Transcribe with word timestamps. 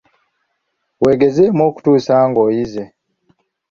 Weegezeemu 1.01 1.61
okutuusa 1.69 2.13
ng'oyize. 2.29 2.83